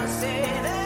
[0.00, 0.79] I say that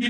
[0.00, 0.08] yeah,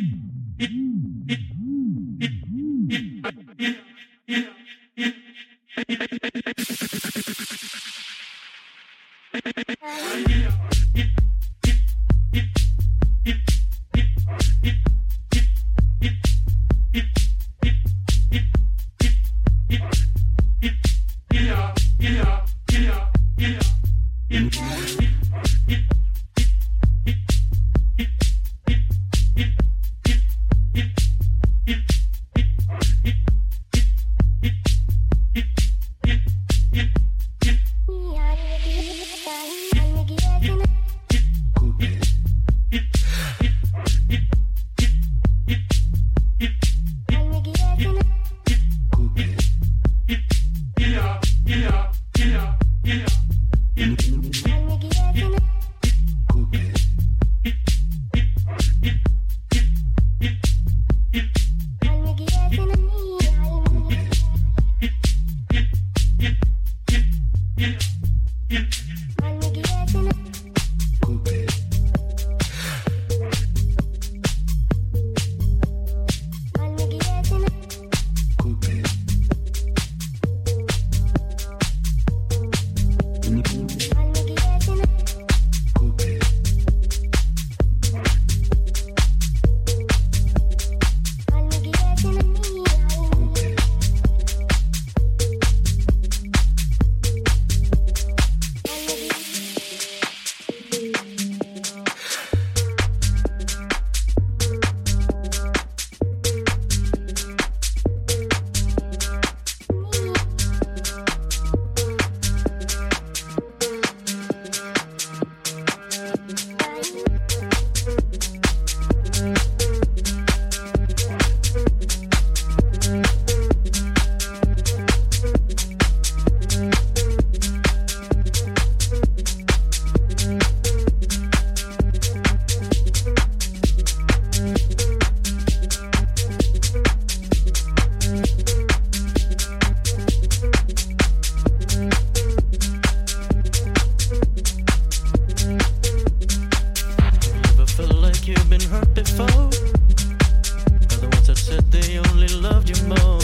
[152.37, 153.21] loved you more.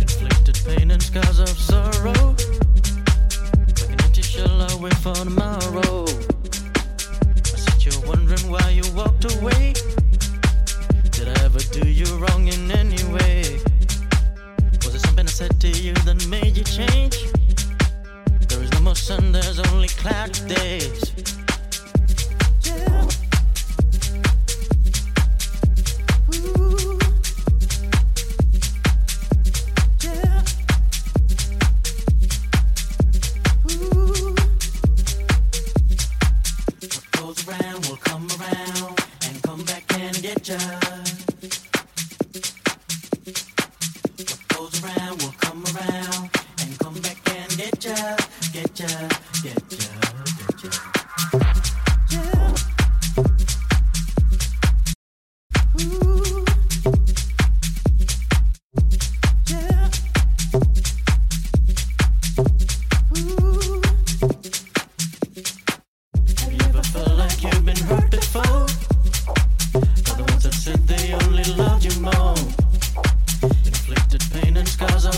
[0.00, 2.36] Inflicted pain and scars of sorrow.
[3.88, 4.60] An empty shell,
[5.28, 5.59] for.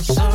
[0.02, 0.31] so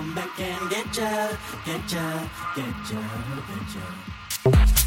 [0.00, 1.28] come back and get ya,
[1.66, 2.26] get ya,
[2.56, 3.00] get ya,
[3.48, 4.79] get ya.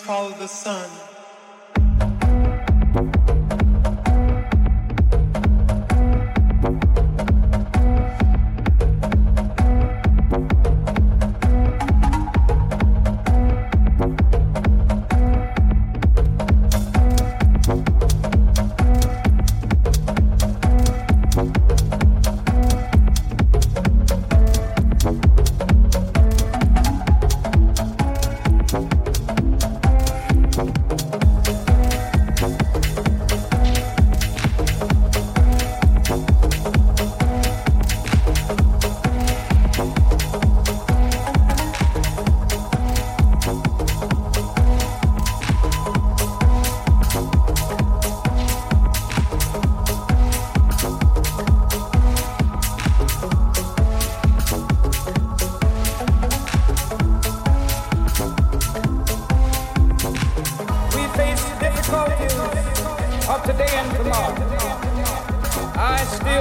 [0.00, 1.07] Follow the sun.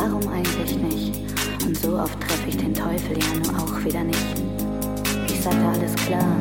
[0.00, 1.20] warum eigentlich nicht?
[1.66, 4.42] Und so oft treffe ich den Teufel ja nur auch wieder nicht.
[5.28, 6.36] Ich sagte, alles klar,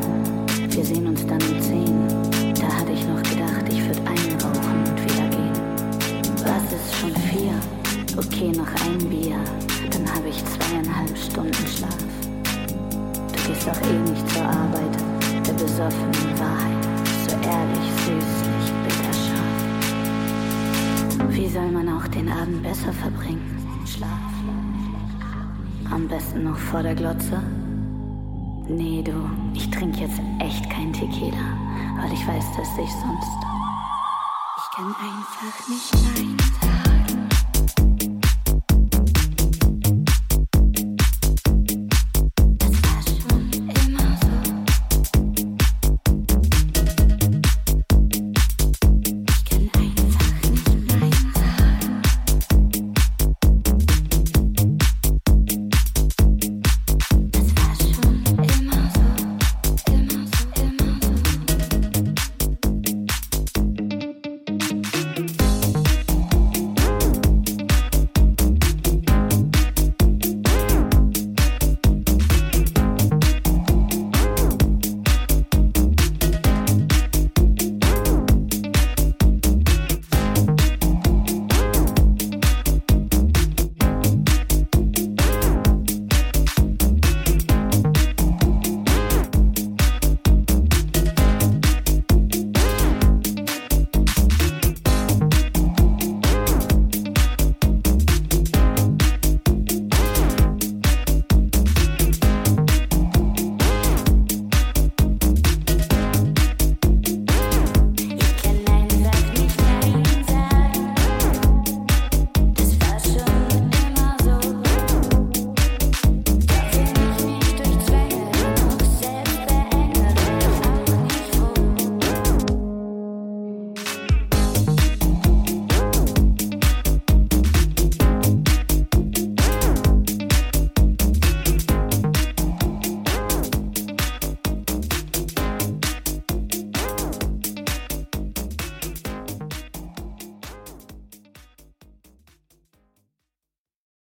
[0.70, 2.54] wir sehen uns dann um zehn.
[2.56, 5.54] Da hatte ich noch gedacht, ich würde einrauchen und wieder gehen.
[6.44, 7.54] Was ist schon vier?
[8.18, 9.40] Okay, noch ein Bier,
[9.92, 11.96] dann habe ich zweieinhalb Stunden Schlaf.
[13.32, 14.96] Du gehst doch eh nicht zur Arbeit,
[15.46, 16.86] der besoffenen Wahrheit,
[17.28, 18.49] so ehrlich, süßlich,
[21.60, 23.84] soll man auch den Abend besser verbringen?
[23.86, 24.32] Schlaf.
[25.92, 27.42] Am besten noch vor der Glotze.
[28.70, 31.58] Nee, du, ich trinke jetzt echt kein Tequila,
[32.00, 33.40] weil ich weiß, dass ich sonst.
[34.58, 36.69] Ich kann einfach nicht nein.